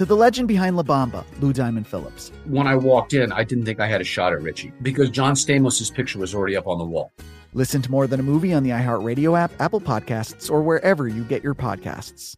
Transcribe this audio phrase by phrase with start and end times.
[0.00, 2.32] to the legend behind La Bamba, Lou Diamond Phillips.
[2.46, 5.34] When I walked in, I didn't think I had a shot at Richie because John
[5.34, 7.12] Stamos' picture was already up on the wall.
[7.52, 11.22] Listen to More Than a Movie on the iHeartRadio app, Apple Podcasts, or wherever you
[11.24, 12.34] get your podcasts.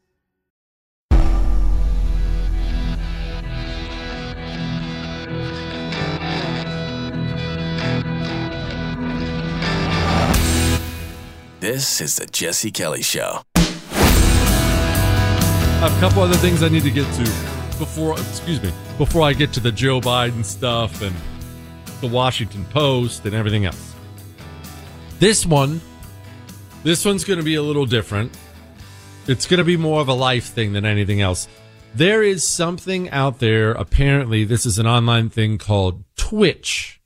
[11.60, 13.42] This is the Jesse Kelly Show.
[13.54, 13.60] I
[15.88, 19.32] have a couple other things I need to get to before, excuse me, before I
[19.32, 21.14] get to the Joe Biden stuff and
[22.00, 23.94] the Washington Post and everything else.
[25.18, 25.80] This one,
[26.82, 28.36] this one's going to be a little different.
[29.26, 31.46] It's going to be more of a life thing than anything else.
[31.94, 33.72] There is something out there.
[33.72, 37.00] Apparently, this is an online thing called Twitch.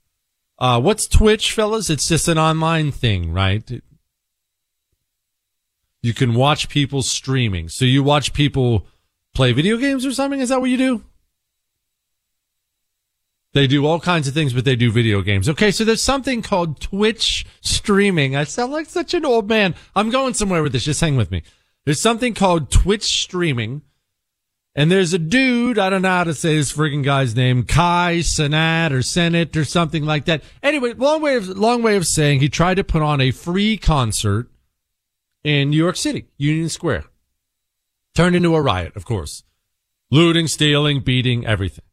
[0.57, 1.89] Uh, what's Twitch, fellas?
[1.89, 3.69] It's just an online thing, right?
[6.01, 7.69] You can watch people streaming.
[7.69, 8.87] So you watch people
[9.37, 10.39] play video games or something?
[10.39, 11.03] Is that what you do?
[13.53, 15.47] They do all kinds of things, but they do video games.
[15.47, 18.35] Okay, so there's something called Twitch streaming.
[18.35, 19.75] I sound like such an old man.
[19.95, 20.85] I'm going somewhere with this.
[20.85, 21.43] Just hang with me.
[21.85, 23.83] There's something called Twitch streaming.
[24.75, 28.19] And there's a dude, I don't know how to say this frigging guy's name, Kai
[28.21, 30.43] Cenat or Senate or something like that.
[30.61, 33.77] Anyway, long way of, long way of saying he tried to put on a free
[33.77, 34.49] concert
[35.43, 37.05] in New York City, Union Square.
[38.17, 39.43] Turned into a riot, of course.
[40.09, 41.85] Looting, stealing, beating, everything.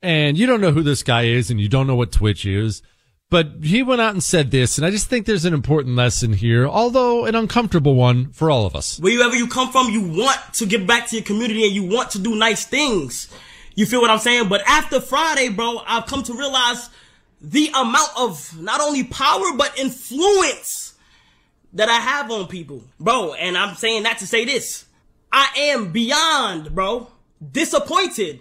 [0.00, 2.80] And you don't know who this guy is and you don't know what Twitch is,
[3.28, 6.32] but he went out and said this, and I just think there's an important lesson
[6.32, 8.98] here, although an uncomfortable one for all of us.
[8.98, 12.12] Wherever you come from, you want to give back to your community and you want
[12.12, 13.28] to do nice things.
[13.74, 14.48] You feel what I'm saying?
[14.48, 16.88] But after Friday, bro, I've come to realize
[17.42, 20.94] the amount of not only power, but influence
[21.74, 23.34] that I have on people, bro.
[23.34, 24.86] And I'm saying that to say this.
[25.32, 27.10] I am beyond, bro,
[27.52, 28.40] disappointed.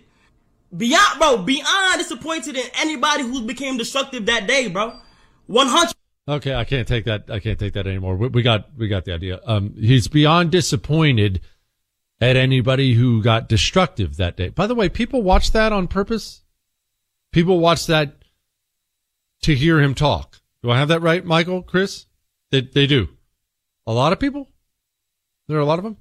[0.76, 5.00] Beyond, bro, beyond disappointed in anybody who became destructive that day, bro.
[5.48, 5.94] 100.
[6.28, 7.26] Okay, I can't take that.
[7.30, 8.16] I can't take that anymore.
[8.16, 9.40] We, we got, we got the idea.
[9.46, 11.42] Um, he's beyond disappointed
[12.22, 14.50] at anybody who got destructive that day.
[14.50, 16.44] By the way, people watch that on purpose.
[17.32, 18.16] People watch that
[19.44, 20.42] to hear him talk.
[20.62, 22.06] Do I have that right, Michael, Chris?
[22.52, 23.10] They, they do.
[23.88, 24.50] A lot of people?
[25.48, 25.98] There are a lot of them?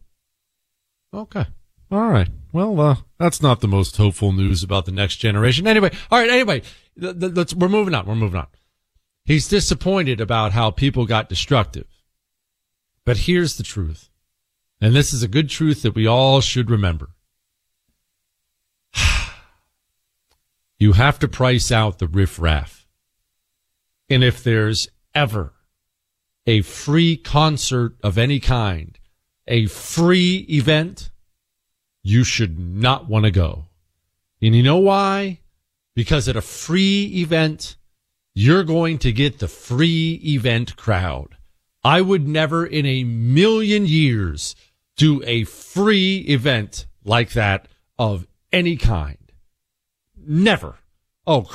[1.13, 1.47] Okay.
[1.91, 2.29] All right.
[2.53, 5.67] Well, uh, that's not the most hopeful news about the next generation.
[5.67, 6.31] Anyway, all right.
[6.31, 6.63] Anyway,
[6.97, 8.07] let's, we're moving on.
[8.07, 8.49] We're moving on.
[9.25, 11.87] He's disappointed about how people got destructive.
[13.05, 14.11] But here's the truth.
[14.81, 17.11] And this is a good truth that we all should remember.
[20.79, 22.87] you have to price out the riffraff.
[24.09, 25.53] And if there's ever
[26.47, 28.98] a free concert of any kind,
[29.49, 31.11] a free event,
[32.03, 33.65] you should not want to go.
[34.41, 35.41] And you know why?
[35.97, 37.77] Because at a free event,
[38.35, 41.37] you're going to get the free event crowd.
[41.83, 44.55] I would never in a million years
[44.97, 47.67] do a free event like that
[47.99, 49.33] of any kind.
[50.17, 50.77] Never.
[51.27, 51.49] Oh,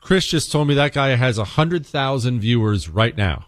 [0.00, 3.46] Chris just told me that guy has a hundred thousand viewers right now.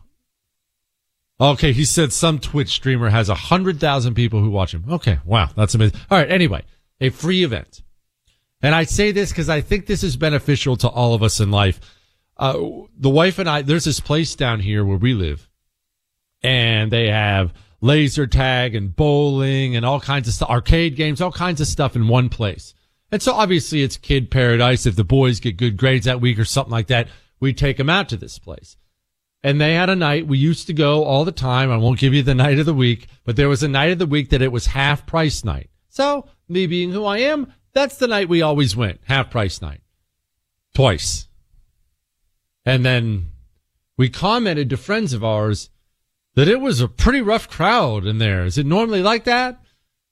[1.41, 4.85] Okay, he said some Twitch streamer has a hundred thousand people who watch him.
[4.91, 5.99] Okay, wow, that's amazing.
[6.11, 6.63] All right, anyway,
[7.01, 7.83] a free event,
[8.61, 11.51] and I say this because I think this is beneficial to all of us in
[11.51, 11.81] life.
[12.37, 12.59] Uh,
[12.97, 15.49] the wife and I, there's this place down here where we live,
[16.43, 21.33] and they have laser tag and bowling and all kinds of stuff, arcade games, all
[21.33, 22.75] kinds of stuff in one place.
[23.11, 24.87] And so obviously it's kid paradise.
[24.87, 27.09] If the boys get good grades that week or something like that,
[27.41, 28.77] we take them out to this place
[29.43, 31.71] and they had a night we used to go all the time.
[31.71, 33.99] I won't give you the night of the week, but there was a night of
[33.99, 35.71] the week that it was half price night.
[35.89, 39.81] So me being who I am, that's the night we always went, half price night.
[40.75, 41.29] Twice.
[42.65, 43.33] And then
[43.97, 45.71] we commented to friends of ours
[46.35, 48.45] that it was a pretty rough crowd in there.
[48.45, 49.61] Is it normally like that?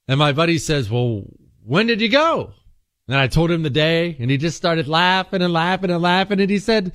[0.09, 1.25] And my buddy says, well,
[1.65, 2.55] when did you go?
[3.07, 6.41] And I told him the day and he just started laughing and laughing and laughing.
[6.41, 6.93] And he said,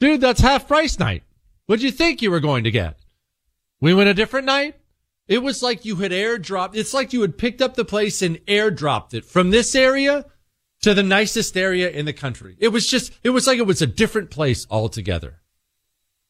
[0.00, 1.22] dude, that's half price night.
[1.68, 2.98] What'd you think you were going to get?
[3.78, 4.76] We went a different night.
[5.26, 6.74] It was like you had airdropped.
[6.74, 10.24] It's like you had picked up the place and airdropped it from this area
[10.80, 12.56] to the nicest area in the country.
[12.58, 15.42] It was just, it was like it was a different place altogether.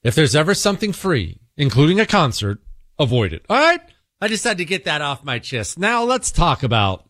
[0.03, 2.59] If there's ever something free, including a concert,
[2.99, 3.47] avoid it.
[3.49, 3.81] All right.
[4.21, 5.79] I just had to get that off my chest.
[5.79, 7.09] Now let's talk about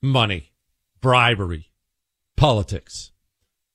[0.00, 0.52] money,
[1.00, 1.72] bribery,
[2.36, 3.10] politics.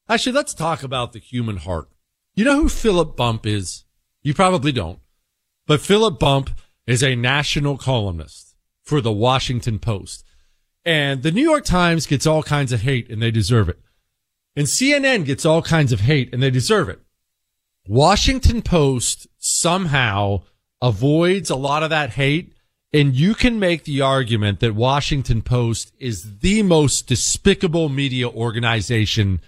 [0.08, 1.90] Actually, let's talk about the human heart.
[2.36, 3.84] You know who Philip Bump is?
[4.24, 4.98] You probably don't.
[5.68, 6.50] But Philip Bump
[6.88, 10.26] is a national columnist for the Washington Post.
[10.84, 13.80] And the New York Times gets all kinds of hate and they deserve it.
[14.56, 17.02] And CNN gets all kinds of hate and they deserve it.
[17.88, 20.42] Washington Post somehow
[20.82, 22.54] avoids a lot of that hate.
[22.92, 29.40] And you can make the argument that Washington Post is the most despicable media organization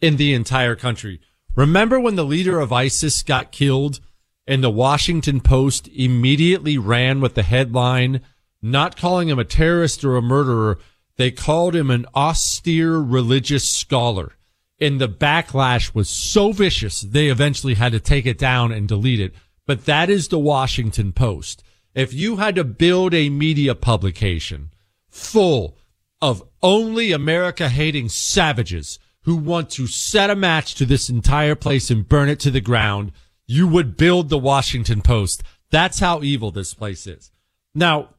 [0.00, 1.20] in the entire country.
[1.54, 4.00] Remember when the leader of ISIS got killed
[4.46, 8.20] and the Washington Post immediately ran with the headline,
[8.62, 10.78] not calling him a terrorist or a murderer.
[11.16, 14.32] They called him an austere religious scholar.
[14.80, 19.20] And the backlash was so vicious, they eventually had to take it down and delete
[19.20, 19.34] it.
[19.66, 21.62] But that is the Washington Post.
[21.94, 24.70] If you had to build a media publication
[25.08, 25.76] full
[26.20, 31.90] of only America hating savages who want to set a match to this entire place
[31.90, 33.12] and burn it to the ground,
[33.46, 35.42] you would build the Washington Post.
[35.70, 37.30] That's how evil this place is.
[37.74, 38.10] Now,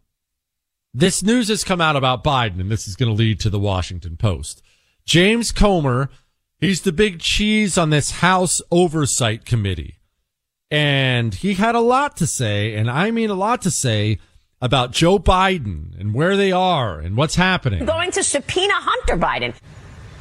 [0.94, 3.60] this news has come out about Biden, and this is going to lead to the
[3.60, 4.62] Washington Post.
[5.06, 6.10] James Comer,
[6.60, 9.96] he's the big cheese on this House Oversight Committee.
[10.72, 14.20] And he had a lot to say, and I mean a lot to say
[14.62, 17.86] about Joe Biden and where they are and what's happening.
[17.86, 19.54] Going to subpoena Hunter Biden.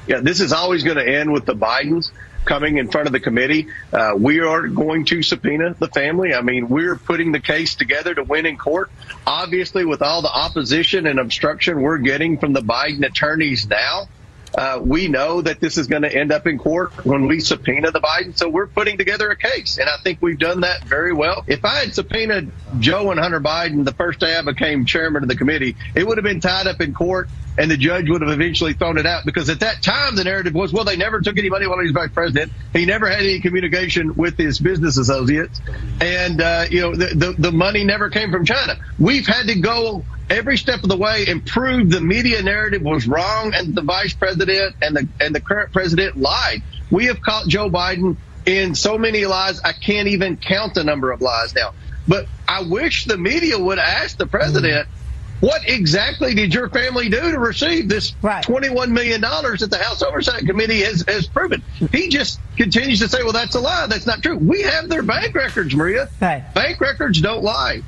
[0.06, 2.10] Yeah, this is always going to end with the Bidens
[2.44, 3.68] coming in front of the committee.
[3.92, 6.34] Uh, we are going to subpoena the family.
[6.34, 8.90] I mean, we're putting the case together to win in court.
[9.26, 14.08] Obviously, with all the opposition and obstruction we're getting from the Biden attorneys now,
[14.54, 17.90] uh, we know that this is going to end up in court when we subpoena
[17.90, 18.36] the Biden.
[18.36, 19.78] So we're putting together a case.
[19.78, 21.44] And I think we've done that very well.
[21.46, 25.28] If I had subpoenaed Joe and Hunter Biden the first day I became chairman of
[25.28, 28.30] the committee, it would have been tied up in court and the judge would have
[28.30, 31.38] eventually thrown it out because at that time the narrative was, well, they never took
[31.38, 32.52] any money while he was vice president.
[32.72, 35.60] He never had any communication with his business associates,
[36.00, 38.76] and uh, you know the, the, the money never came from China.
[38.98, 43.06] We've had to go every step of the way and prove the media narrative was
[43.06, 46.62] wrong and the vice president and the and the current president lied.
[46.90, 48.16] We have caught Joe Biden
[48.46, 51.74] in so many lies I can't even count the number of lies now.
[52.08, 54.88] But I wish the media would ask the president.
[54.88, 55.01] Mm-hmm
[55.42, 58.44] what exactly did your family do to receive this right.
[58.44, 61.60] $21 million that the House Oversight Committee has, has proven?
[61.90, 63.88] He just continues to say, well, that's a lie.
[63.88, 64.36] That's not true.
[64.36, 66.08] We have their bank records, Maria.
[66.20, 66.44] Right.
[66.54, 67.82] Bank records don't lie.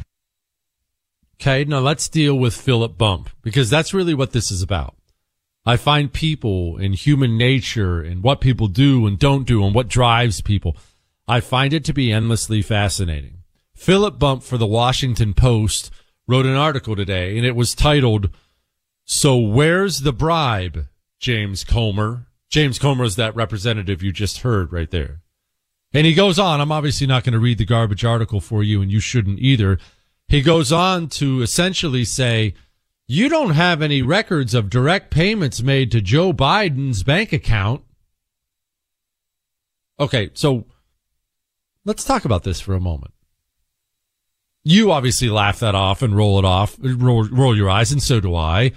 [1.40, 4.96] Okay, now let's deal with Philip Bump because that's really what this is about.
[5.64, 9.87] I find people and human nature and what people do and don't do and what
[9.87, 10.76] drives people.
[11.28, 13.44] I find it to be endlessly fascinating.
[13.76, 15.92] Philip Bump for the Washington Post
[16.26, 18.31] wrote an article today and it was titled,
[19.04, 20.87] So Where's the Bribe,
[21.19, 22.26] James Comer?
[22.50, 25.23] James Comer is that representative you just heard right there.
[25.93, 26.61] And he goes on.
[26.61, 29.78] I'm obviously not going to read the garbage article for you and you shouldn't either.
[30.26, 32.54] He goes on to essentially say,
[33.07, 37.83] you don't have any records of direct payments made to Joe Biden's bank account.
[40.00, 40.66] Okay, so
[41.85, 43.13] let's talk about this for a moment.
[44.64, 48.18] You obviously laugh that off and roll it off, roll, roll your eyes, and so
[48.18, 48.73] do I.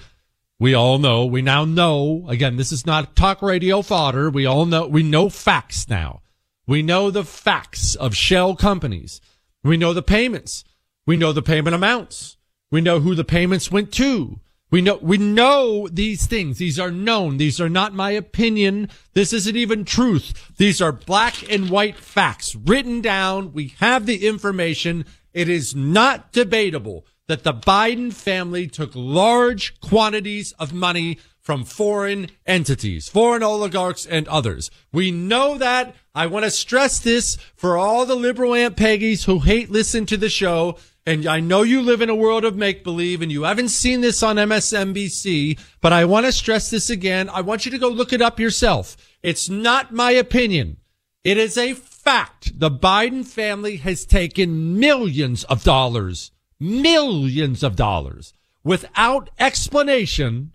[0.60, 4.30] We all know, we now know, again, this is not talk radio fodder.
[4.30, 6.22] We all know, we know facts now.
[6.66, 9.22] We know the facts of shell companies.
[9.64, 10.66] We know the payments.
[11.06, 12.38] We know the payment amounts.
[12.70, 14.42] We know who the payments went to.
[14.70, 16.58] We know, we know these things.
[16.58, 17.38] These are known.
[17.38, 18.90] These are not my opinion.
[19.14, 20.52] This isn't even truth.
[20.58, 23.54] These are black and white facts written down.
[23.54, 25.06] We have the information.
[25.34, 32.28] It is not debatable that the Biden family took large quantities of money from foreign
[32.46, 34.70] entities, foreign oligarchs and others.
[34.92, 35.96] We know that.
[36.14, 40.18] I want to stress this for all the liberal Aunt Peggies who hate listen to
[40.18, 40.78] the show.
[41.08, 44.02] And I know you live in a world of make believe and you haven't seen
[44.02, 47.30] this on MSNBC, but I want to stress this again.
[47.30, 48.98] I want you to go look it up yourself.
[49.24, 50.76] It's not my opinion.
[51.24, 52.60] It is a fact.
[52.60, 58.34] The Biden family has taken millions of dollars, millions of dollars
[58.66, 60.52] without explanation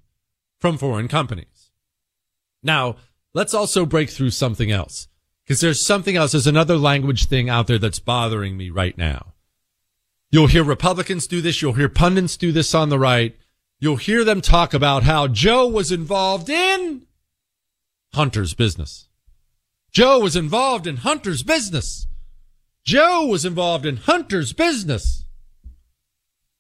[0.61, 1.71] from foreign companies.
[2.63, 2.97] Now,
[3.33, 5.09] let's also break through something else
[5.47, 6.33] because there's something else.
[6.33, 9.32] There's another language thing out there that's bothering me right now.
[10.33, 11.61] You'll hear Republicans do this.
[11.61, 13.37] You'll hear pundits do this on the right.
[13.79, 17.07] You'll hear them talk about how Joe was involved in
[18.15, 19.09] Hunter's business.
[19.91, 22.07] Joe was involved in Hunter's business.
[22.83, 25.27] Joe was involved in Hunter's business.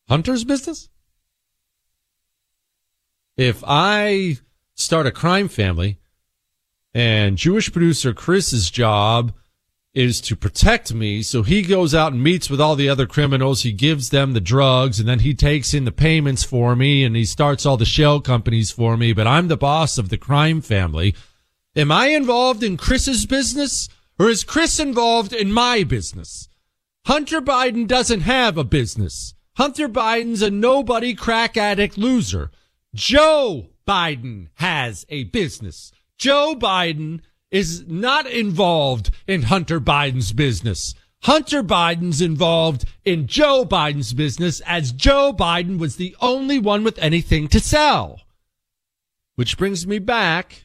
[0.06, 0.90] Hunter's business?
[3.38, 4.36] If I
[4.74, 5.98] start a crime family
[6.92, 9.32] and Jewish producer Chris's job
[9.94, 11.22] is to protect me.
[11.22, 13.62] So he goes out and meets with all the other criminals.
[13.62, 17.14] He gives them the drugs and then he takes in the payments for me and
[17.14, 19.12] he starts all the shell companies for me.
[19.12, 21.14] But I'm the boss of the crime family.
[21.76, 26.48] Am I involved in Chris's business or is Chris involved in my business?
[27.06, 29.34] Hunter Biden doesn't have a business.
[29.56, 32.50] Hunter Biden's a nobody crack addict loser.
[32.94, 35.92] Joe Biden has a business.
[36.16, 37.20] Joe Biden
[37.52, 40.94] is not involved in Hunter Biden's business.
[41.22, 46.98] Hunter Biden's involved in Joe Biden's business as Joe Biden was the only one with
[46.98, 48.22] anything to sell.
[49.36, 50.64] Which brings me back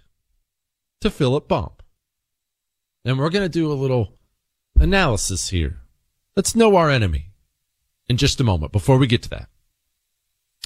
[1.01, 1.83] to Philip Bump.
[3.05, 4.13] And we're going to do a little
[4.79, 5.81] analysis here.
[6.35, 7.31] Let's know our enemy
[8.07, 8.71] in just a moment.
[8.71, 9.49] Before we get to that,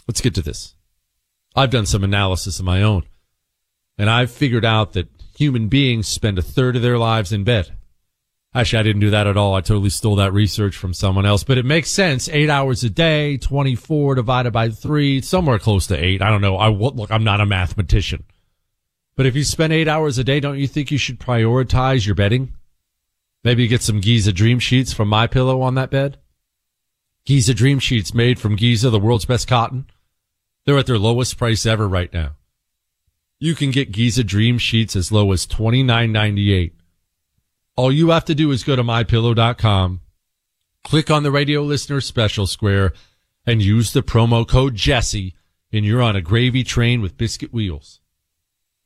[0.07, 0.75] let's get to this.
[1.55, 3.03] I've done some analysis of my own
[3.97, 5.09] and I've figured out that
[5.41, 7.75] human beings spend a third of their lives in bed.
[8.53, 9.55] Actually, I didn't do that at all.
[9.55, 12.29] I totally stole that research from someone else, but it makes sense.
[12.29, 16.21] Eight hours a day, 24 divided by three, somewhere close to eight.
[16.21, 16.57] I don't know.
[16.57, 18.23] I look, I'm not a mathematician,
[19.15, 22.15] but if you spend eight hours a day, don't you think you should prioritize your
[22.15, 22.53] bedding?
[23.43, 26.19] Maybe get some Giza Dream Sheets from My Pillow on that bed.
[27.25, 29.87] Giza Dream Sheets made from Giza, the world's best cotton.
[30.65, 32.35] They're at their lowest price ever right now.
[33.43, 36.75] You can get Giza Dream Sheets as low as twenty nine ninety eight.
[37.75, 40.01] All you have to do is go to mypillow.com,
[40.83, 42.93] click on the radio listener special square,
[43.43, 45.33] and use the promo code Jesse,
[45.73, 47.99] and you're on a gravy train with biscuit wheels.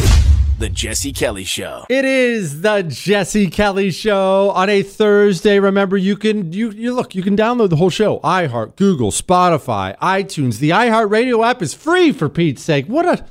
[0.59, 1.87] The Jesse Kelly Show.
[1.89, 5.57] It is the Jesse Kelly Show on a Thursday.
[5.57, 8.19] Remember, you can you you look you can download the whole show.
[8.19, 10.59] iHeart, Google, Spotify, iTunes.
[10.59, 12.85] The iHeart Radio app is free for Pete's sake.
[12.85, 13.25] What a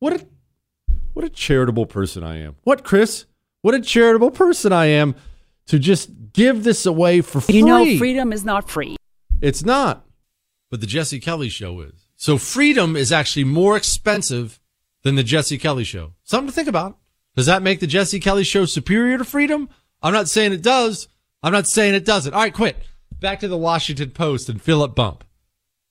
[0.00, 0.26] what a
[1.12, 2.56] what a charitable person I am.
[2.64, 3.26] What, Chris?
[3.60, 5.14] What a charitable person I am
[5.66, 7.58] to just give this away for free.
[7.58, 8.96] You know, freedom is not free.
[9.40, 10.04] It's not
[10.72, 12.08] but the Jesse Kelly show is.
[12.16, 14.58] So freedom is actually more expensive
[15.02, 16.14] than the Jesse Kelly show.
[16.24, 16.96] Something to think about.
[17.36, 19.68] Does that make the Jesse Kelly show superior to freedom?
[20.02, 21.08] I'm not saying it does.
[21.42, 22.32] I'm not saying it doesn't.
[22.32, 22.78] All right, quit.
[23.20, 25.24] Back to the Washington Post and Philip Bump.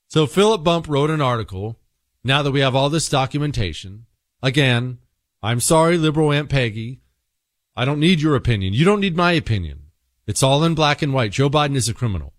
[0.07, 1.77] So Philip Bump wrote an article
[2.23, 4.07] now that we have all this documentation,
[4.41, 4.97] again,
[5.43, 7.01] I'm sorry, liberal Aunt Peggy.
[7.75, 8.73] I don't need your opinion.
[8.73, 9.91] You don't need my opinion.
[10.25, 11.33] It's all in black and white.
[11.33, 12.33] Joe Biden is a criminal.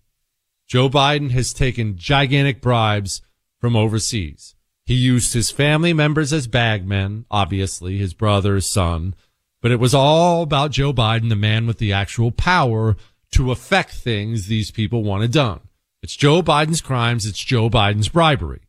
[0.67, 3.21] Joe Biden has taken gigantic bribes
[3.59, 4.55] from overseas.
[4.85, 9.15] He used his family members as bagmen, obviously, his brother, his son,
[9.61, 12.97] but it was all about Joe Biden, the man with the actual power
[13.31, 15.61] to affect things these people wanted done.
[16.01, 17.25] It's Joe Biden's crimes.
[17.25, 18.59] It's Joe Biden's bribery.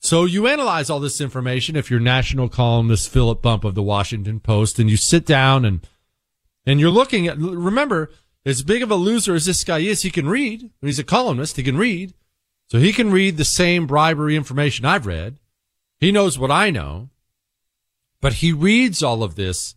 [0.00, 4.40] So you analyze all this information if you're national columnist Philip Bump of the Washington
[4.40, 5.86] Post and you sit down and,
[6.64, 8.10] and you're looking at, remember,
[8.44, 10.70] as big of a loser as this guy is, he can read.
[10.80, 11.56] He's a columnist.
[11.56, 12.14] He can read.
[12.68, 15.38] So he can read the same bribery information I've read.
[15.98, 17.08] He knows what I know,
[18.20, 19.74] but he reads all of this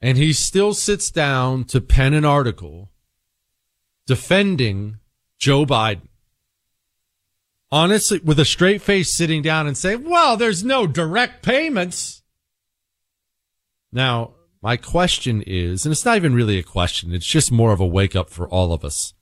[0.00, 2.90] and he still sits down to pen an article
[4.06, 4.98] defending
[5.38, 6.08] Joe Biden.
[7.70, 12.22] Honestly, with a straight face sitting down and say, well, there's no direct payments.
[13.92, 17.80] Now, my question is, and it's not even really a question, it's just more of
[17.80, 19.14] a wake up for all of us.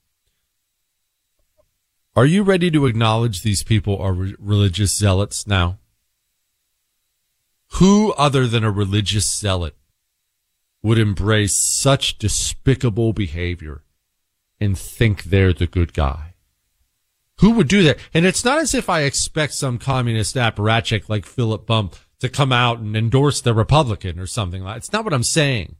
[2.15, 5.79] Are you ready to acknowledge these people are re- religious zealots now?
[7.73, 9.75] Who other than a religious zealot
[10.81, 13.83] would embrace such despicable behavior
[14.61, 16.35] and think they're the good guy?
[17.39, 17.97] Who would do that?
[18.13, 22.51] And it's not as if I expect some communist apparatchik like Philip Bump to come
[22.51, 25.75] out and endorse the Republican or something like It's not what I'm saying.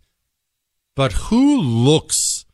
[0.95, 2.45] But who looks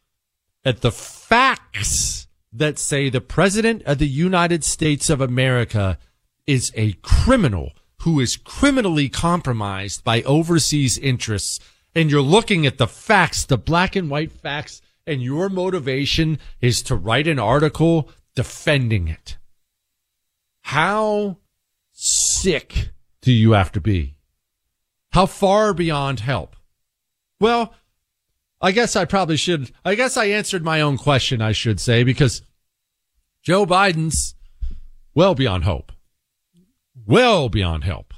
[0.66, 5.98] at the facts that say the president of the United States of America
[6.48, 7.72] is a criminal
[8.02, 11.60] who is criminally compromised by overseas interests
[11.94, 16.82] and you're looking at the facts, the black and white facts, and your motivation is
[16.84, 19.38] to write an article defending it.
[20.62, 21.38] How
[21.92, 24.16] sick do you have to be?
[25.12, 26.56] How far beyond help?
[27.40, 27.74] Well,
[28.62, 29.72] I guess I probably should.
[29.84, 32.42] I guess I answered my own question, I should say, because
[33.42, 34.36] Joe Biden's
[35.16, 35.92] well beyond hope.
[37.06, 38.14] Well beyond help.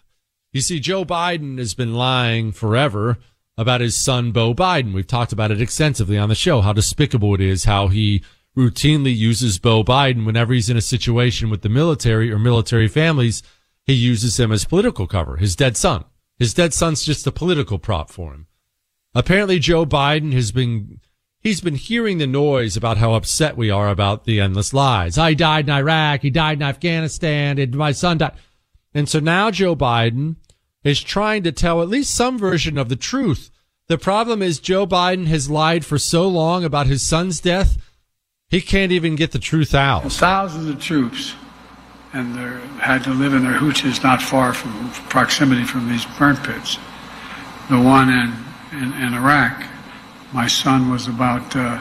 [0.51, 3.17] You see, Joe Biden has been lying forever
[3.57, 4.93] about his son, Beau Biden.
[4.93, 8.23] We've talked about it extensively on the show, how despicable it is, how he
[8.55, 13.41] routinely uses Beau Biden whenever he's in a situation with the military or military families.
[13.85, 16.05] He uses him as political cover, his dead son.
[16.39, 18.47] His dead son's just a political prop for him.
[19.13, 20.99] Apparently Joe Biden has been,
[21.39, 25.17] he's been hearing the noise about how upset we are about the endless lies.
[25.17, 26.21] I died in Iraq.
[26.21, 28.33] He died in Afghanistan and my son died.
[28.93, 30.37] And so now Joe Biden
[30.83, 33.51] is trying to tell at least some version of the truth.
[33.87, 37.77] The problem is Joe Biden has lied for so long about his son's death
[38.53, 40.03] he can't even get the truth out.
[40.11, 41.33] Thousands of troops,
[42.13, 46.37] and they had to live in their hooches not far from proximity from these burn
[46.37, 46.77] pits.
[47.69, 48.33] The one in,
[48.71, 49.63] in, in Iraq,
[50.31, 51.79] my son was about uh,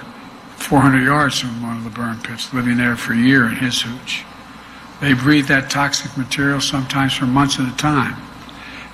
[0.56, 3.82] 400 yards from one of the burn pits, living there for a year in his
[3.82, 4.24] hooch.
[5.00, 8.16] They breathe that toxic material sometimes for months at a time.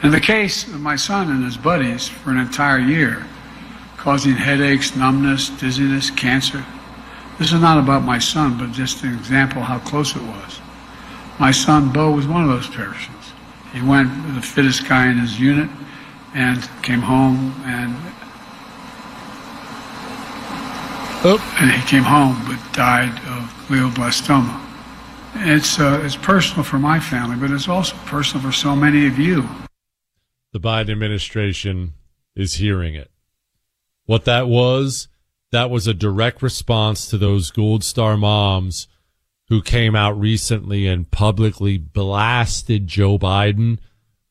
[0.03, 3.27] In the case of my son and his buddies, for an entire year,
[3.96, 6.64] causing headaches, numbness, dizziness, cancer.
[7.38, 10.61] This is not about my son, but just an example how close it was.
[11.38, 13.33] My son, Beau, was one of those persons.
[13.72, 15.70] He went the fittest guy in his unit
[16.35, 17.94] and came home and
[21.24, 24.64] oh, and he came home but died of glioblastoma.
[25.35, 29.18] It's uh, it's personal for my family, but it's also personal for so many of
[29.18, 29.48] you.
[30.53, 31.94] The Biden administration
[32.35, 33.11] is hearing it.
[34.07, 35.09] What that was
[35.53, 38.88] that was a direct response to those Gold Star moms
[39.49, 43.79] who came out recently and publicly blasted Joe Biden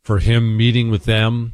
[0.04, 1.54] for him meeting with them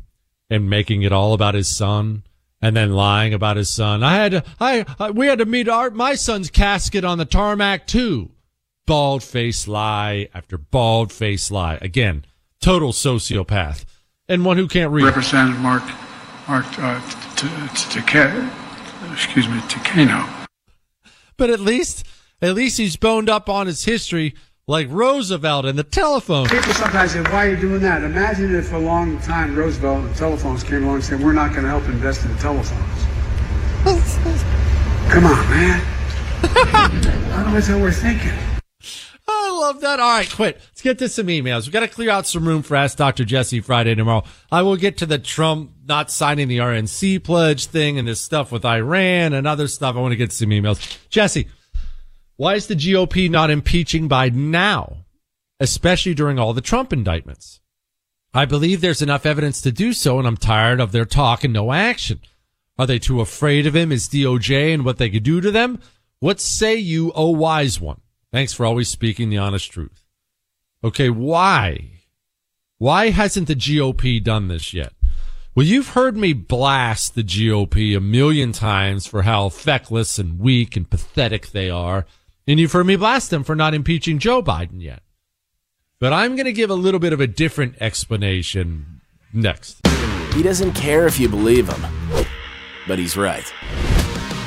[0.50, 2.24] and making it all about his son
[2.62, 4.04] and then lying about his son.
[4.04, 7.26] I had to, I, I we had to meet our, my son's casket on the
[7.26, 8.32] tarmac too.
[8.86, 11.78] Bald face lie after bald face lie.
[11.82, 12.26] Again,
[12.60, 13.86] total sociopath
[14.28, 15.06] and one who can't read.
[15.06, 15.84] Representative Mark,
[16.48, 17.02] Mark, uh,
[17.36, 20.48] to, to, to, excuse me, Takano.
[21.38, 22.06] But at least,
[22.44, 24.36] at least he's boned up on his history
[24.68, 26.48] like Roosevelt and the telephone.
[26.48, 28.04] People sometimes say, why are you doing that?
[28.04, 31.34] Imagine if for a long time Roosevelt and the telephones came along and said, we're
[31.34, 33.04] not going to help invest in the telephones.
[35.12, 35.82] Come on, man.
[36.44, 38.32] I don't know what we're thinking.
[39.28, 40.00] I love that.
[40.00, 40.58] All right, quit.
[40.58, 41.66] Let's get to some emails.
[41.66, 43.24] We've got to clear out some room for Ask Dr.
[43.24, 44.24] Jesse Friday tomorrow.
[44.52, 48.52] I will get to the Trump not signing the RNC pledge thing and this stuff
[48.52, 49.96] with Iran and other stuff.
[49.96, 50.98] I want to get some emails.
[51.10, 51.48] Jesse,
[52.44, 55.04] why is the GOP not impeaching Biden now?
[55.64, 57.62] especially during all the Trump indictments.
[58.34, 61.54] I believe there's enough evidence to do so, and I'm tired of their talk and
[61.54, 62.20] no action.
[62.78, 65.80] Are they too afraid of him as DOJ and what they could do to them?
[66.20, 68.02] What say you, O wise one?
[68.32, 70.04] Thanks for always speaking the honest truth.
[70.84, 71.92] Okay, why?
[72.78, 74.92] Why hasn't the GOP done this yet?
[75.56, 80.76] Well, you've heard me blast the GOP a million times for how feckless and weak
[80.76, 82.06] and pathetic they are,
[82.48, 85.02] and you've heard me blast them for not impeaching Joe Biden yet.
[86.00, 89.02] But I'm going to give a little bit of a different explanation
[89.32, 89.86] next.
[90.34, 92.26] He doesn't care if you believe him,
[92.88, 93.54] but he's right.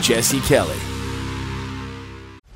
[0.03, 0.96] Jesse Kelly.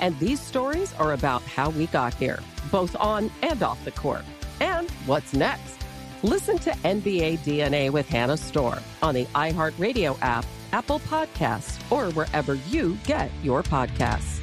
[0.00, 2.40] And these stories are about how we got here,
[2.72, 4.24] both on and off the court.
[4.60, 5.76] And what's next?
[6.22, 12.54] Listen to NBA DNA with Hannah Storm on the iHeartRadio app, Apple Podcasts, or wherever
[12.54, 14.40] you get your podcasts.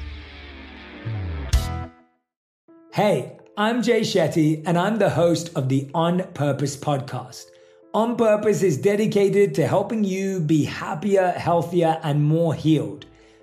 [2.93, 7.45] Hey, I'm Jay Shetty, and I'm the host of the On Purpose podcast.
[7.93, 13.05] On Purpose is dedicated to helping you be happier, healthier, and more healed.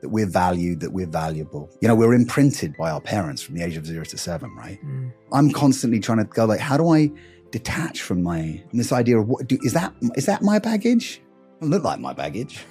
[0.00, 1.70] that we're valued, that we're valuable.
[1.80, 4.82] You know, we're imprinted by our parents from the age of zero to seven, right?
[4.84, 5.12] Mm.
[5.32, 7.10] I'm constantly trying to go like, how do I
[7.50, 11.20] detach from my from this idea of what do, is that is that my baggage?
[11.60, 12.64] It look like my baggage.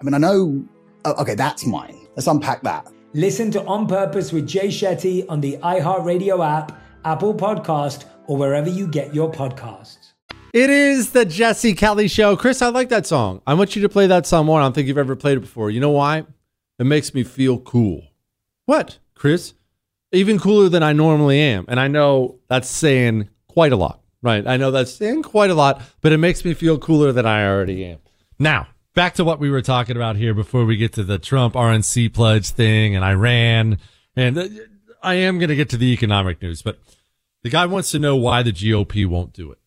[0.00, 0.64] I mean, I know.
[1.04, 2.06] Oh, okay, that's mine.
[2.16, 2.86] Let's unpack that.
[3.14, 8.68] Listen to On Purpose with Jay Shetty on the iHeartRadio app, Apple Podcast, or wherever
[8.68, 10.12] you get your podcasts.
[10.52, 12.36] It is the Jesse Kelly Show.
[12.36, 13.42] Chris, I like that song.
[13.46, 14.60] I want you to play that song more.
[14.60, 15.70] I don't think you've ever played it before.
[15.70, 16.24] You know why?
[16.78, 18.08] It makes me feel cool.
[18.66, 19.54] What, Chris?
[20.12, 21.64] Even cooler than I normally am.
[21.68, 24.46] And I know that's saying quite a lot, right?
[24.46, 27.46] I know that's saying quite a lot, but it makes me feel cooler than I
[27.46, 27.98] already am.
[28.38, 31.54] Now, back to what we were talking about here before we get to the Trump
[31.54, 33.78] RNC pledge thing and Iran.
[34.14, 34.60] And
[35.02, 36.78] I am going to get to the economic news, but
[37.42, 39.58] the guy wants to know why the GOP won't do it.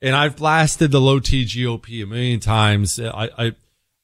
[0.00, 2.98] And I've blasted the low T GOP a million times.
[3.00, 3.52] I, I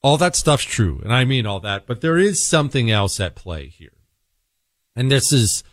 [0.05, 1.01] all that stuff's true.
[1.03, 3.95] And I mean all that, but there is something else at play here.
[4.95, 5.64] And this is,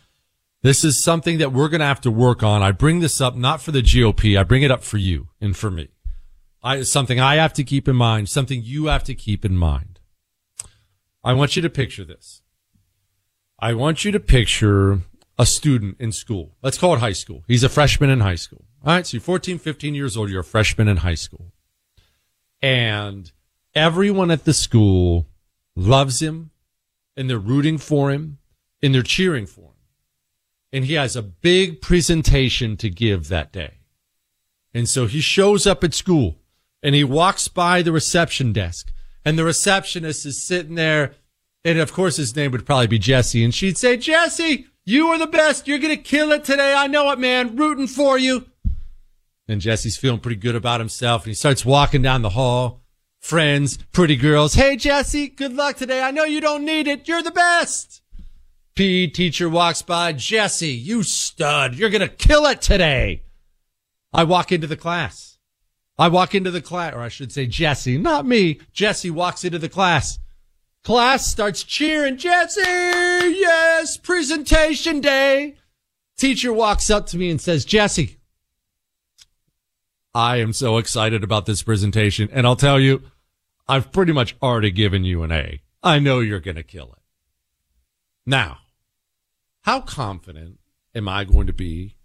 [0.62, 2.62] this is something that we're going to have to work on.
[2.62, 4.38] I bring this up not for the GOP.
[4.38, 5.88] I bring it up for you and for me.
[6.62, 10.00] I, something I have to keep in mind, something you have to keep in mind.
[11.22, 12.40] I want you to picture this.
[13.58, 15.00] I want you to picture
[15.38, 16.56] a student in school.
[16.62, 17.44] Let's call it high school.
[17.48, 18.64] He's a freshman in high school.
[18.82, 19.06] All right.
[19.06, 20.30] So you're 14, 15 years old.
[20.30, 21.52] You're a freshman in high school.
[22.62, 23.30] And
[23.74, 25.26] everyone at the school
[25.74, 26.50] loves him
[27.16, 28.38] and they're rooting for him
[28.82, 29.68] and they're cheering for him.
[30.72, 33.78] And he has a big presentation to give that day.
[34.74, 36.38] And so he shows up at school
[36.82, 38.92] and he walks by the reception desk
[39.24, 41.14] and the receptionist is sitting there.
[41.64, 43.44] And of course, his name would probably be Jesse.
[43.44, 45.68] And she'd say, Jesse, you are the best.
[45.68, 46.74] You're going to kill it today.
[46.74, 47.56] I know it, man.
[47.56, 48.46] Rooting for you.
[49.46, 51.22] And Jesse's feeling pretty good about himself.
[51.22, 52.81] And he starts walking down the hall.
[53.22, 54.54] Friends, pretty girls.
[54.54, 56.02] Hey, Jesse, good luck today.
[56.02, 57.06] I know you don't need it.
[57.06, 58.02] You're the best.
[58.74, 60.12] PE teacher walks by.
[60.12, 61.76] Jesse, you stud.
[61.76, 63.22] You're going to kill it today.
[64.12, 65.38] I walk into the class.
[65.96, 68.58] I walk into the class, or I should say Jesse, not me.
[68.72, 70.18] Jesse walks into the class.
[70.82, 75.54] Class starts cheering, Jesse, yes, presentation day.
[76.18, 78.18] Teacher walks up to me and says, Jesse,
[80.14, 82.28] I am so excited about this presentation.
[82.32, 83.02] And I'll tell you,
[83.68, 85.62] I've pretty much already given you an A.
[85.82, 87.02] I know you're going to kill it.
[88.26, 88.58] Now,
[89.62, 90.58] how confident
[90.94, 91.96] am I going to be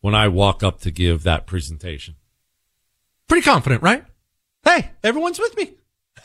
[0.00, 2.16] when I walk up to give that presentation?
[3.28, 4.04] Pretty confident, right?
[4.64, 5.74] Hey, everyone's with me.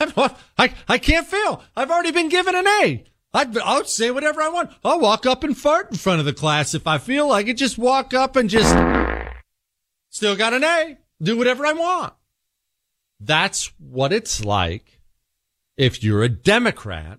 [0.58, 1.62] I, I can't fail.
[1.76, 3.04] I've already been given an A.
[3.32, 4.72] I'd, I'll say whatever I want.
[4.84, 7.54] I'll walk up and fart in front of the class if I feel like it.
[7.54, 8.74] Just walk up and just
[10.10, 10.98] still got an A.
[11.22, 12.14] Do whatever I want.
[13.20, 15.00] That's what it's like
[15.76, 17.18] if you're a Democrat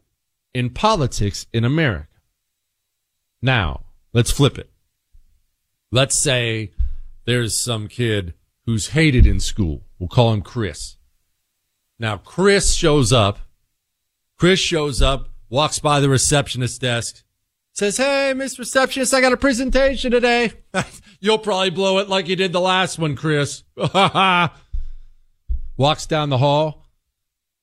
[0.53, 2.07] in politics in America.
[3.41, 4.69] Now, let's flip it.
[5.91, 6.71] Let's say
[7.25, 8.33] there's some kid
[8.65, 9.83] who's hated in school.
[9.97, 10.97] We'll call him Chris.
[11.97, 13.39] Now, Chris shows up.
[14.37, 17.23] Chris shows up, walks by the receptionist desk,
[17.79, 20.51] says, Hey, Miss Receptionist, I got a presentation today.
[21.19, 23.63] You'll probably blow it like you did the last one, Chris.
[25.77, 26.85] walks down the hall.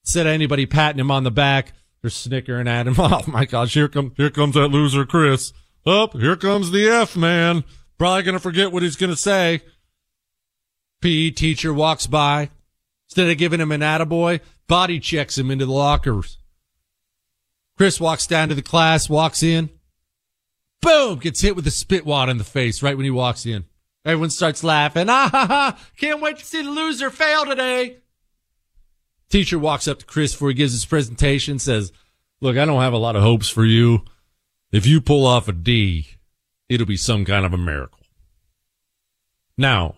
[0.09, 2.95] Of anybody patting him on the back, they're snickering at him.
[2.99, 5.53] Oh my gosh, here comes, here comes that loser, Chris.
[5.85, 7.65] Up, oh, here comes the F man.
[7.99, 9.61] Probably gonna forget what he's gonna say.
[11.03, 12.51] PE teacher walks by.
[13.09, 16.39] Instead of giving him an attaboy, body checks him into the lockers.
[17.77, 19.71] Chris walks down to the class, walks in.
[20.83, 21.19] Boom!
[21.19, 23.65] Gets hit with a spit wad in the face right when he walks in.
[24.05, 25.07] Everyone starts laughing.
[25.11, 25.79] Ah ha ha!
[25.97, 27.99] Can't wait to see the loser fail today.
[29.29, 31.93] Teacher walks up to Chris before he gives his presentation, says,
[32.41, 34.05] Look, I don't have a lot of hopes for you.
[34.71, 36.07] If you pull off a D,
[36.69, 38.01] it'll be some kind of a miracle.
[39.59, 39.97] Now,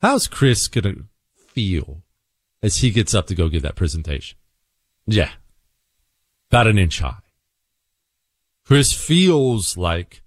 [0.00, 1.04] how's Chris going to
[1.36, 2.02] feel
[2.62, 4.36] as he gets up to go give that presentation?
[5.06, 5.30] Yeah,
[6.50, 7.21] about an inch high.
[8.72, 10.22] Chris feels like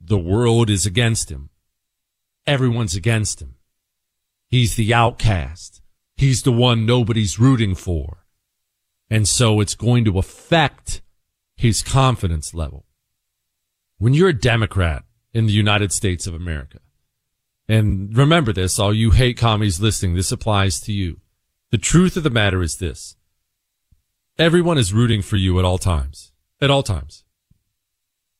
[0.00, 1.50] the world is against him.
[2.46, 3.56] Everyone's against him.
[4.46, 5.82] He's the outcast.
[6.16, 8.24] He's the one nobody's rooting for.
[9.10, 11.02] And so it's going to affect
[11.56, 12.86] his confidence level.
[13.98, 15.02] When you're a Democrat
[15.34, 16.78] in the United States of America,
[17.68, 21.20] and remember this, all you hate commies listening, this applies to you.
[21.72, 23.16] The truth of the matter is this.
[24.38, 26.30] Everyone is rooting for you at all times.
[26.60, 27.24] At all times.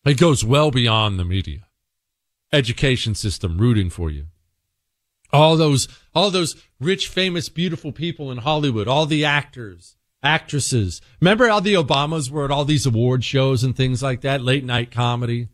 [0.06, 1.66] It goes well beyond the media.
[2.52, 4.26] Education system rooting for you.
[5.32, 11.00] All those, all those rich, famous, beautiful people in Hollywood, all the actors, actresses.
[11.20, 14.42] Remember how the Obamas were at all these award shows and things like that?
[14.42, 15.48] Late night comedy,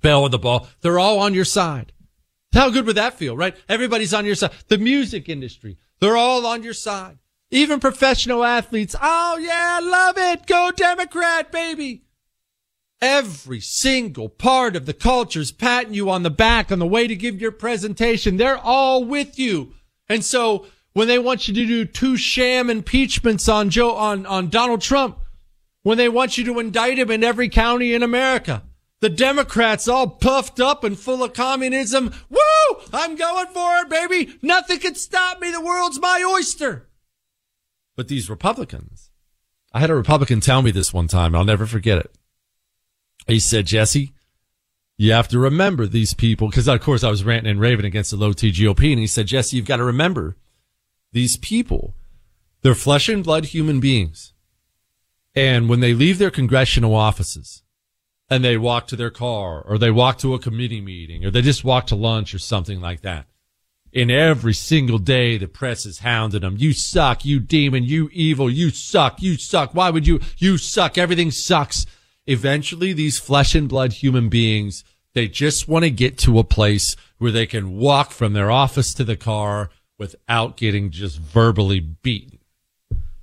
[0.00, 0.66] belle of the ball.
[0.80, 1.92] They're all on your side.
[2.54, 3.54] How good would that feel, right?
[3.68, 4.52] Everybody's on your side.
[4.68, 7.18] The music industry, they're all on your side.
[7.50, 8.96] Even professional athletes.
[9.00, 10.46] Oh yeah, love it.
[10.46, 12.04] Go Democrat, baby.
[13.04, 17.14] Every single part of the culture's patting you on the back on the way to
[17.14, 18.38] give your presentation.
[18.38, 19.74] They're all with you.
[20.08, 20.64] And so
[20.94, 25.18] when they want you to do two sham impeachments on Joe, on, on Donald Trump,
[25.82, 28.62] when they want you to indict him in every county in America,
[29.00, 32.10] the Democrats all puffed up and full of communism.
[32.30, 32.78] Woo!
[32.90, 34.32] I'm going for it, baby.
[34.40, 35.52] Nothing can stop me.
[35.52, 36.88] The world's my oyster.
[37.96, 39.10] But these Republicans,
[39.74, 41.34] I had a Republican tell me this one time.
[41.34, 42.10] and I'll never forget it.
[43.26, 44.12] He said, Jesse,
[44.96, 48.10] you have to remember these people, because of course I was ranting and raving against
[48.10, 48.90] the low T GOP.
[48.90, 50.36] And he said, Jesse, you've got to remember
[51.12, 51.94] these people.
[52.62, 54.32] They're flesh and blood human beings.
[55.34, 57.62] And when they leave their congressional offices
[58.30, 61.42] and they walk to their car or they walk to a committee meeting or they
[61.42, 63.26] just walk to lunch or something like that,
[63.92, 66.56] and every single day the press is hounding them.
[66.58, 69.74] You suck, you demon, you evil, you suck, you suck.
[69.74, 70.20] Why would you?
[70.38, 70.98] You suck.
[70.98, 71.86] Everything sucks.
[72.26, 76.96] Eventually, these flesh and blood human beings, they just want to get to a place
[77.18, 82.38] where they can walk from their office to the car without getting just verbally beaten.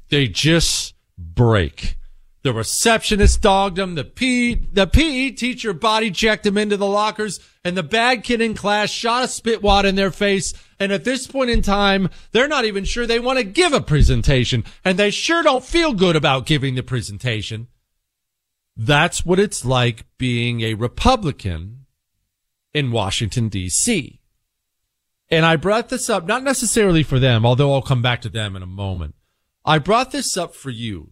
[0.10, 1.98] They just break.
[2.44, 3.96] The receptionist dogged them.
[3.96, 8.42] The P, the PE teacher body checked them into the lockers and the bad kid
[8.42, 10.54] in class shot a spit wad in their face.
[10.80, 13.82] And at this point in time, they're not even sure they want to give a
[13.82, 17.68] presentation and they sure don't feel good about giving the presentation.
[18.76, 21.86] That's what it's like being a Republican
[22.74, 24.20] in Washington DC.
[25.30, 28.56] And I brought this up, not necessarily for them, although I'll come back to them
[28.56, 29.16] in a moment.
[29.64, 31.12] I brought this up for you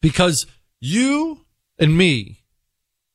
[0.00, 0.46] because
[0.80, 1.46] you
[1.78, 2.44] and me,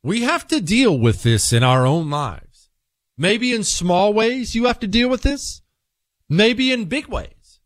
[0.04, 2.70] we have to deal with this in our own lives.
[3.18, 5.62] Maybe in small ways you have to deal with this.
[6.30, 7.60] Maybe in big ways.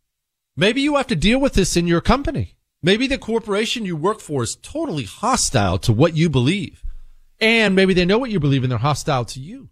[0.56, 2.58] Maybe you have to deal with this in your company.
[2.84, 6.84] Maybe the corporation you work for is totally hostile to what you believe.
[7.40, 9.70] And maybe they know what you believe and they're hostile to you.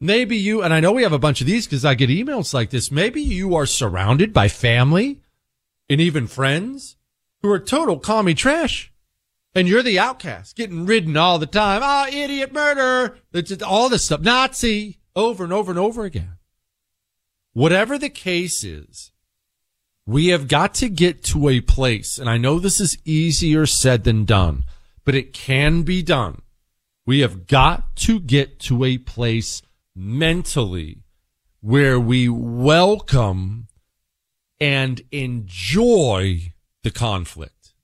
[0.00, 2.52] Maybe you, and I know we have a bunch of these because I get emails
[2.52, 2.90] like this.
[2.90, 5.20] Maybe you are surrounded by family
[5.88, 6.96] and even friends
[7.40, 8.92] who are total commie trash.
[9.54, 11.82] And you're the outcast getting ridden all the time.
[11.84, 13.18] Ah, oh, idiot murder.
[13.64, 14.22] All this stuff.
[14.22, 16.38] Nazi over and over and over again.
[17.52, 19.11] Whatever the case is,
[20.06, 22.18] we have got to get to a place.
[22.18, 24.64] And I know this is easier said than done,
[25.04, 26.42] but it can be done.
[27.06, 29.62] We have got to get to a place
[29.94, 31.02] mentally
[31.60, 33.68] where we welcome
[34.60, 37.74] and enjoy the conflict.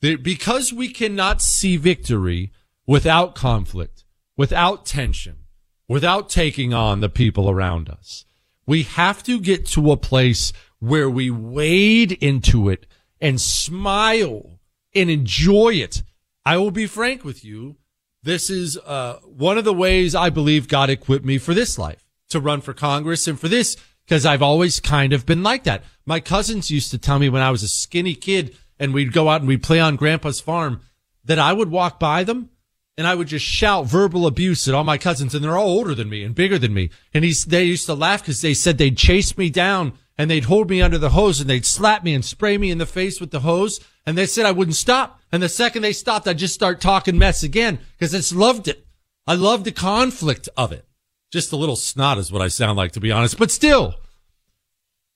[0.00, 2.52] Because we cannot see victory
[2.86, 4.04] without conflict,
[4.36, 5.44] without tension,
[5.88, 8.24] without taking on the people around us.
[8.66, 12.86] We have to get to a place where we wade into it
[13.20, 14.58] and smile
[14.94, 16.02] and enjoy it.
[16.44, 17.76] I will be frank with you.
[18.22, 22.04] This is uh, one of the ways I believe God equipped me for this life
[22.30, 25.84] to run for Congress and for this because I've always kind of been like that.
[26.04, 29.28] My cousins used to tell me when I was a skinny kid and we'd go
[29.28, 30.80] out and we'd play on grandpa's farm
[31.24, 32.50] that I would walk by them
[32.96, 35.94] and I would just shout verbal abuse at all my cousins and they're all older
[35.94, 36.90] than me and bigger than me.
[37.14, 40.44] And he's, they used to laugh because they said they'd chase me down and they'd
[40.44, 43.22] hold me under the hose and they'd slap me and spray me in the face
[43.22, 43.80] with the hose.
[44.04, 45.18] And they said I wouldn't stop.
[45.32, 48.68] And the second they stopped, I'd just start talking mess again because I just loved
[48.68, 48.86] it.
[49.26, 50.84] I loved the conflict of it.
[51.32, 53.94] Just a little snot is what I sound like, to be honest, but still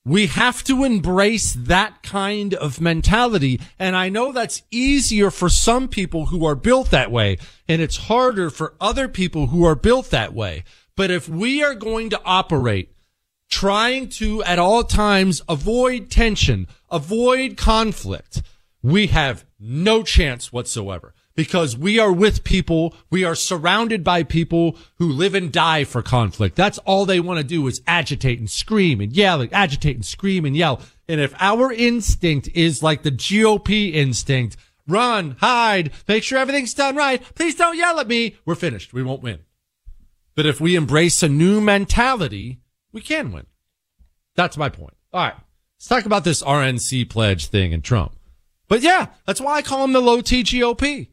[0.06, 3.60] we have to embrace that kind of mentality.
[3.78, 7.36] And I know that's easier for some people who are built that way.
[7.68, 10.64] And it's harder for other people who are built that way.
[10.96, 12.93] But if we are going to operate
[13.54, 18.42] trying to at all times avoid tension, avoid conflict,
[18.82, 22.96] we have no chance whatsoever because we are with people.
[23.10, 26.56] We are surrounded by people who live and die for conflict.
[26.56, 30.04] That's all they want to do is agitate and scream and yell and agitate and
[30.04, 30.80] scream and yell.
[31.08, 34.56] And if our instinct is like the GOP instinct,
[34.88, 37.22] run, hide, make sure everything's done right.
[37.36, 38.34] Please don't yell at me.
[38.44, 38.92] We're finished.
[38.92, 39.38] We won't win.
[40.34, 42.58] But if we embrace a new mentality,
[42.94, 43.46] we can win.
[44.36, 44.94] That's my point.
[45.12, 45.34] All right.
[45.76, 48.16] Let's talk about this RNC pledge thing and Trump.
[48.68, 51.08] But yeah, that's why I call him the low T GOP.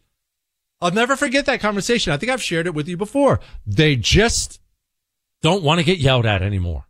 [0.79, 2.13] I'll never forget that conversation.
[2.13, 3.39] I think I've shared it with you before.
[3.67, 4.61] They just
[5.41, 6.85] don't want to get yelled at anymore.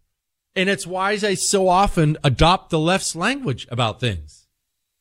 [0.56, 4.48] And it's why they so often adopt the left's language about things.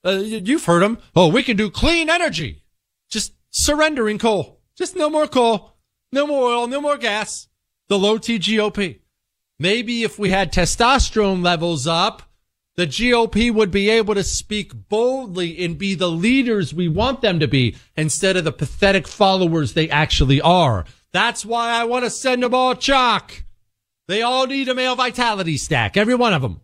[0.04, 0.98] Uh, you've heard them.
[1.14, 2.62] Oh, we can do clean energy.
[3.10, 4.60] Just surrendering coal.
[4.76, 5.76] Just no more coal.
[6.12, 6.66] No more oil.
[6.66, 7.48] No more gas.
[7.88, 9.00] The low T GOP.
[9.60, 12.22] Maybe if we had testosterone levels up,
[12.76, 17.38] the GOP would be able to speak boldly and be the leaders we want them
[17.40, 20.86] to be instead of the pathetic followers they actually are.
[21.12, 23.42] That's why I want to send them all Choq.
[24.08, 26.62] They all need a male vitality stack, every one of them.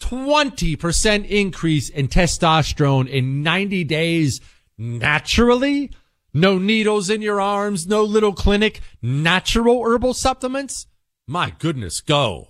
[0.00, 4.40] 20% increase in testosterone in 90 days
[4.78, 5.90] naturally.
[6.32, 10.86] No needles in your arms, no little clinic, natural herbal supplements.
[11.30, 12.48] My goodness, go.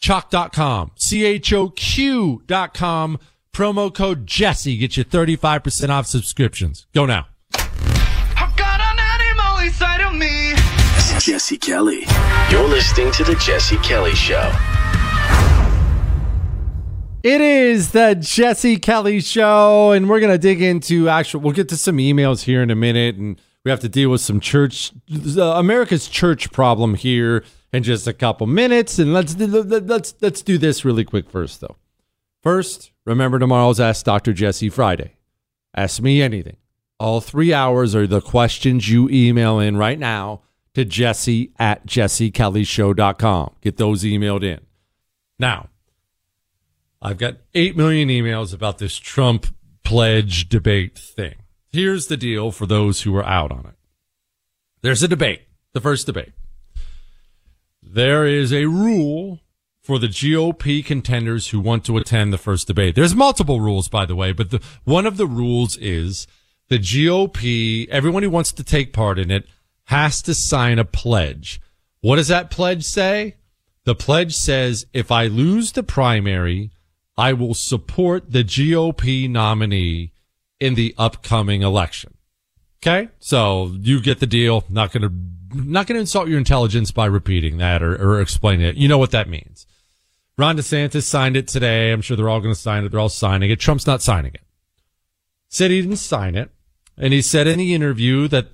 [0.00, 1.58] Choq.com, C-H-O-Q.com,
[3.52, 6.86] promo code Jesse, get you 35% off subscriptions.
[6.94, 7.26] Go now.
[10.94, 12.04] This is Jesse Kelly.
[12.48, 14.52] You're listening to the Jesse Kelly Show.
[17.24, 21.40] It is the Jesse Kelly Show, and we're going to dig into actual.
[21.40, 24.20] We'll get to some emails here in a minute, and we have to deal with
[24.20, 24.92] some church,
[25.36, 27.42] uh, America's church problem here
[27.72, 28.98] in just a couple minutes.
[28.98, 31.76] And let's let's let's do this really quick first, though.
[32.42, 34.32] First, remember tomorrow's Ask Dr.
[34.32, 35.14] Jesse Friday.
[35.74, 36.56] Ask me anything.
[36.98, 40.42] All three hours are the questions you email in right now
[40.74, 43.54] to jesse at jessekellyshow.com.
[43.60, 44.60] Get those emailed in.
[45.38, 45.68] Now,
[47.00, 49.46] I've got 8 million emails about this Trump
[49.82, 51.36] pledge debate thing.
[51.72, 53.76] Here's the deal for those who are out on it.
[54.82, 55.42] There's a debate,
[55.72, 56.32] the first debate.
[57.92, 59.40] There is a rule
[59.82, 62.94] for the GOP contenders who want to attend the first debate.
[62.94, 66.28] There's multiple rules, by the way, but the, one of the rules is
[66.68, 69.46] the GOP, everyone who wants to take part in it
[69.86, 71.60] has to sign a pledge.
[72.00, 73.34] What does that pledge say?
[73.84, 76.70] The pledge says if I lose the primary,
[77.18, 80.12] I will support the GOP nominee
[80.60, 82.14] in the upcoming election.
[82.82, 83.08] Okay.
[83.18, 84.64] So you get the deal.
[84.68, 85.12] Not going to,
[85.52, 88.76] not going to insult your intelligence by repeating that or, or explaining it.
[88.76, 89.66] You know what that means.
[90.38, 91.92] Ron DeSantis signed it today.
[91.92, 92.90] I'm sure they're all going to sign it.
[92.90, 93.60] They're all signing it.
[93.60, 94.42] Trump's not signing it.
[95.48, 96.50] Said he didn't sign it.
[96.96, 98.48] And he said in the interview that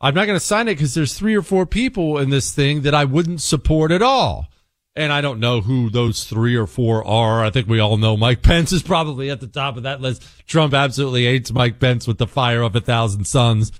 [0.00, 2.82] I'm not going to sign it because there's three or four people in this thing
[2.82, 4.48] that I wouldn't support at all.
[4.94, 7.42] And I don't know who those three or four are.
[7.42, 10.24] I think we all know Mike Pence is probably at the top of that list.
[10.46, 13.72] Trump absolutely hates Mike Pence with the fire of a thousand suns.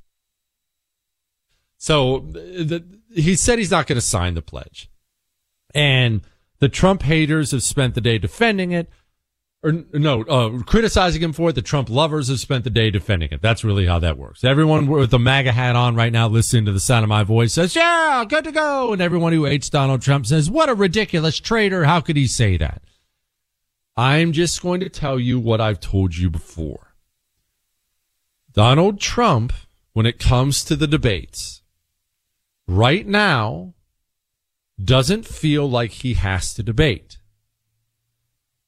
[1.83, 4.89] So the, he said he's not going to sign the pledge.
[5.75, 6.21] And
[6.61, 8.89] the Trump haters have spent the day defending it
[9.65, 11.55] or no, uh, criticizing him for it.
[11.55, 13.43] The Trump lovers have spent the day defending it.
[13.43, 14.45] That's really how that works.
[14.45, 17.55] Everyone with the MAGA hat on right now, listening to the sound of my voice
[17.55, 18.93] says, yeah, good to go.
[18.93, 21.83] And everyone who hates Donald Trump says, what a ridiculous traitor.
[21.83, 22.81] How could he say that?
[23.97, 26.95] I'm just going to tell you what I've told you before.
[28.53, 29.53] Donald Trump,
[29.95, 31.59] when it comes to the debates,
[32.77, 33.75] right now,
[34.83, 37.19] doesn't feel like he has to debate.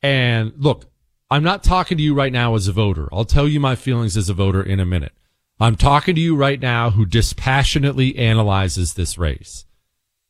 [0.02, 0.86] And look,
[1.30, 3.08] I'm not talking to you right now as a voter.
[3.12, 5.12] I'll tell you my feelings as a voter in a minute.
[5.58, 9.64] I'm talking to you right now who dispassionately analyzes this race.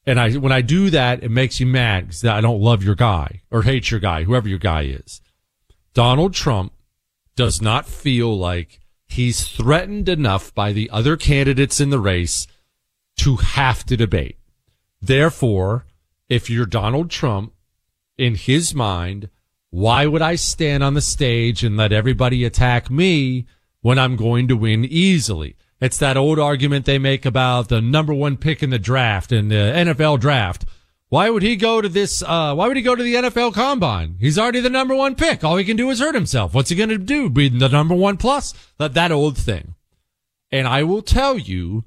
[0.07, 2.95] And I, when I do that, it makes you mad because I don't love your
[2.95, 5.21] guy or hate your guy, whoever your guy is.
[5.95, 6.73] Donald Trump
[7.37, 12.47] does not feel like he's threatened enough by the other candidates in the race
[13.19, 14.39] to have to debate.
[15.01, 15.87] Therefore,
[16.29, 17.53] if you're Donald Trump,
[18.17, 19.29] in his mind,
[19.71, 23.47] why would I stand on the stage and let everybody attack me
[23.81, 25.57] when I'm going to win easily?
[25.81, 29.51] It's that old argument they make about the number one pick in the draft and
[29.51, 30.65] the NFL draft.
[31.09, 32.23] Why would he go to this?
[32.23, 34.17] Uh, why would he go to the NFL combine?
[34.19, 35.45] He's already the number one pick.
[35.45, 36.55] All he can do is hurt himself.
[36.55, 37.29] What's he going to do?
[37.29, 38.55] Be the number one plus?
[38.79, 39.75] That, that old thing.
[40.51, 41.85] And I will tell you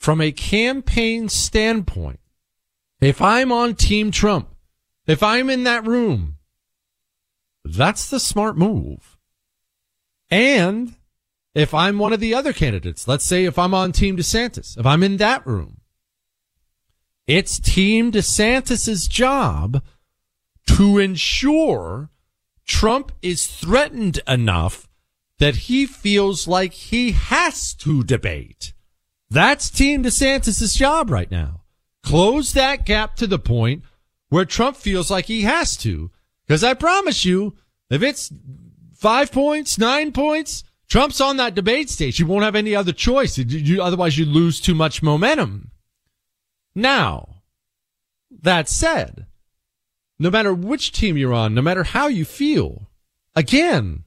[0.00, 2.18] from a campaign standpoint,
[3.00, 4.48] if I'm on team Trump,
[5.06, 6.38] if I'm in that room
[7.64, 9.18] that's the smart move.
[10.30, 10.94] And
[11.54, 14.86] if I'm one of the other candidates, let's say if I'm on Team DeSantis, if
[14.86, 15.80] I'm in that room,
[17.26, 19.82] it's Team DeSantis's job
[20.66, 22.10] to ensure
[22.66, 24.88] Trump is threatened enough
[25.38, 28.72] that he feels like he has to debate.
[29.30, 31.62] That's Team DeSantis's job right now.
[32.02, 33.84] Close that gap to the point
[34.28, 36.10] where Trump feels like he has to
[36.46, 37.54] because I promise you,
[37.90, 38.32] if it's
[38.94, 42.18] five points, nine points, Trump's on that debate stage.
[42.18, 43.38] You won't have any other choice.
[43.38, 45.70] You, otherwise, you lose too much momentum.
[46.74, 47.42] Now,
[48.42, 49.26] that said,
[50.18, 52.88] no matter which team you're on, no matter how you feel,
[53.36, 54.02] again,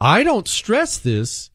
[0.00, 1.50] I don't stress this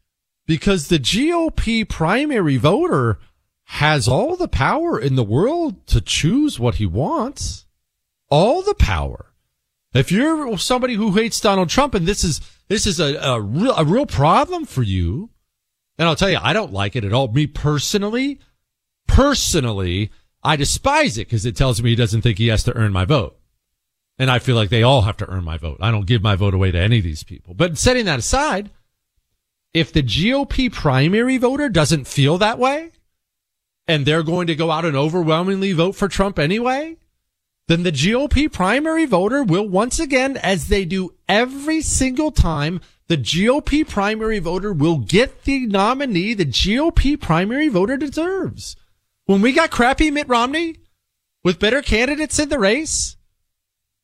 [0.50, 3.20] because the GOP primary voter
[3.66, 7.68] has all the power in the world to choose what he wants.
[8.32, 9.28] All the power.
[9.94, 13.76] If you're somebody who hates Donald Trump and this is this is a, a real
[13.76, 15.30] a real problem for you,
[16.00, 17.28] and I'll tell you, I don't like it at all.
[17.28, 18.40] Me personally,
[19.06, 20.10] personally,
[20.42, 23.06] I despise it because it tells me he doesn't think he has to earn my
[23.06, 23.38] vote.
[24.18, 25.78] And I feel like they all have to earn my vote.
[25.80, 27.54] I don't give my vote away to any of these people.
[27.54, 28.72] But setting that aside,
[29.74, 32.92] if the GOP primary voter doesn't feel that way,
[33.88, 36.98] and they're going to go out and overwhelmingly vote for Trump anyway,
[37.68, 43.18] then the GOP primary voter will once again, as they do every single time, the
[43.18, 48.76] GOP primary voter will get the nominee the GOP primary voter deserves.
[49.26, 50.78] When we got crappy Mitt Romney
[51.44, 53.18] with better candidates in the race,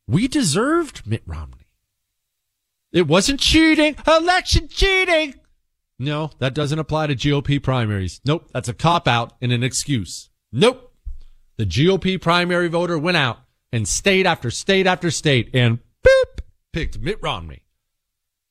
[0.07, 1.67] we deserved Mitt Romney.
[2.91, 5.35] It wasn't cheating, election cheating.
[5.97, 8.19] No, that doesn't apply to GOP primaries.
[8.25, 10.29] Nope, that's a cop out and an excuse.
[10.51, 10.93] Nope.
[11.57, 13.39] The GOP primary voter went out
[13.71, 16.39] and state after state after state and boop,
[16.73, 17.63] picked Mitt Romney.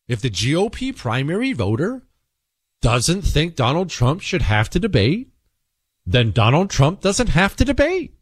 [0.08, 2.02] If the GOP primary voter
[2.80, 5.30] doesn't think Donald Trump should have to debate,
[6.06, 8.14] then Donald Trump doesn't have to debate.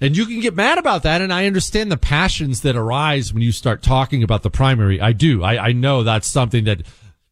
[0.00, 1.20] And you can get mad about that.
[1.20, 5.00] And I understand the passions that arise when you start talking about the primary.
[5.00, 5.42] I do.
[5.42, 6.82] I, I know that's something that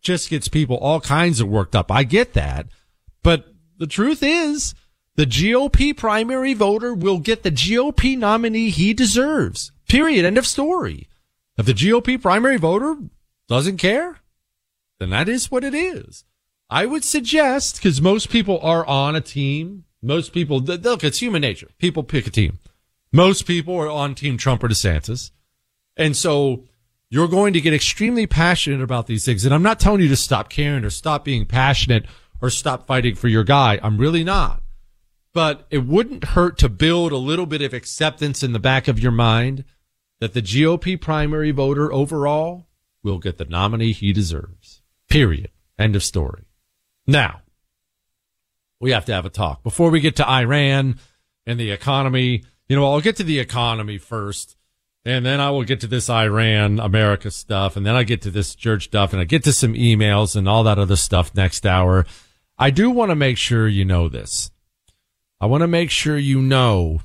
[0.00, 1.90] just gets people all kinds of worked up.
[1.90, 2.66] I get that.
[3.22, 3.46] But
[3.78, 4.74] the truth is
[5.16, 9.72] the GOP primary voter will get the GOP nominee he deserves.
[9.88, 10.24] Period.
[10.24, 11.08] End of story.
[11.56, 12.96] If the GOP primary voter
[13.48, 14.20] doesn't care,
[15.00, 16.24] then that is what it is.
[16.70, 21.40] I would suggest, because most people are on a team, most people, look, it's human
[21.40, 21.70] nature.
[21.78, 22.58] People pick a team.
[23.12, 25.30] Most people are on Team Trump or DeSantis.
[25.96, 26.64] And so
[27.10, 29.44] you're going to get extremely passionate about these things.
[29.44, 32.04] And I'm not telling you to stop caring or stop being passionate
[32.40, 33.80] or stop fighting for your guy.
[33.82, 34.62] I'm really not.
[35.32, 38.98] But it wouldn't hurt to build a little bit of acceptance in the back of
[38.98, 39.64] your mind
[40.20, 42.66] that the GOP primary voter overall
[43.02, 44.82] will get the nominee he deserves.
[45.08, 45.50] Period.
[45.78, 46.44] End of story.
[47.06, 47.42] Now,
[48.80, 50.98] we have to have a talk before we get to Iran
[51.46, 52.44] and the economy.
[52.68, 54.56] You know, I'll get to the economy first,
[55.08, 58.30] and then I will get to this Iran America stuff, and then I get to
[58.30, 61.64] this church stuff, and I get to some emails and all that other stuff next
[61.64, 62.04] hour.
[62.58, 64.50] I do want to make sure you know this.
[65.40, 67.00] I want to make sure you know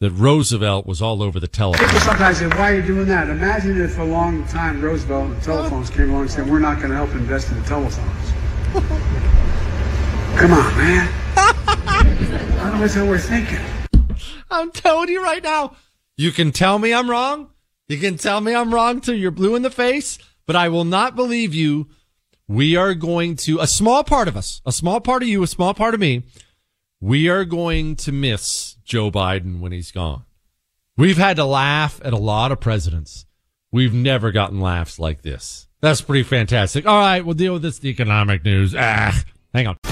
[0.00, 1.86] that Roosevelt was all over the telephone.
[1.86, 3.30] People sometimes say, why are you doing that?
[3.30, 6.58] Imagine if for a long time Roosevelt and the telephones came along and said, we're
[6.58, 8.32] not going to help invest in the telephones.
[10.38, 11.08] Come on, man.
[11.36, 13.60] I don't know what we're thinking.
[14.50, 15.76] I'm telling you right now.
[16.22, 17.50] You can tell me I'm wrong.
[17.88, 20.84] You can tell me I'm wrong till you're blue in the face, but I will
[20.84, 21.88] not believe you.
[22.46, 25.48] We are going to, a small part of us, a small part of you, a
[25.48, 26.22] small part of me,
[27.00, 30.22] we are going to miss Joe Biden when he's gone.
[30.96, 33.26] We've had to laugh at a lot of presidents.
[33.72, 35.66] We've never gotten laughs like this.
[35.80, 36.86] That's pretty fantastic.
[36.86, 38.76] All right, we'll deal with this economic news.
[38.78, 39.20] Ah,
[39.52, 39.91] hang on.